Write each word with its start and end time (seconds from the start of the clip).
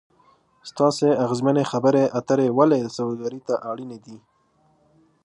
ستاسې 0.69 1.07
اغیزمنې 1.23 1.63
خبرې 1.71 2.03
اترې 2.19 2.47
ولې 2.57 2.79
سوداګري 2.95 3.39
ته 3.47 3.55
اړینې 3.69 3.97
دي؟ 4.05 4.17